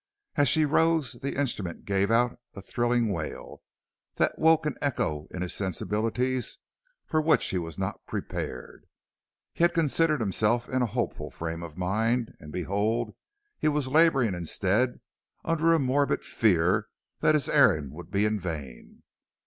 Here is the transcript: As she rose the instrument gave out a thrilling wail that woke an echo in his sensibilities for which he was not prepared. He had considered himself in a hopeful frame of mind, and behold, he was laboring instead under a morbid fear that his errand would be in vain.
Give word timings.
As 0.35 0.49
she 0.49 0.65
rose 0.65 1.13
the 1.13 1.39
instrument 1.39 1.85
gave 1.85 2.09
out 2.09 2.39
a 2.55 2.61
thrilling 2.63 3.09
wail 3.13 3.61
that 4.15 4.39
woke 4.39 4.65
an 4.65 4.75
echo 4.81 5.27
in 5.29 5.43
his 5.43 5.53
sensibilities 5.53 6.57
for 7.05 7.21
which 7.21 7.45
he 7.51 7.59
was 7.59 7.77
not 7.77 8.07
prepared. 8.07 8.87
He 9.53 9.63
had 9.63 9.75
considered 9.75 10.19
himself 10.19 10.67
in 10.67 10.81
a 10.81 10.87
hopeful 10.87 11.29
frame 11.29 11.61
of 11.61 11.77
mind, 11.77 12.33
and 12.39 12.51
behold, 12.51 13.13
he 13.59 13.67
was 13.67 13.87
laboring 13.89 14.33
instead 14.33 14.99
under 15.45 15.71
a 15.71 15.77
morbid 15.77 16.23
fear 16.23 16.87
that 17.19 17.35
his 17.35 17.47
errand 17.47 17.91
would 17.91 18.09
be 18.09 18.25
in 18.25 18.39
vain. 18.39 19.03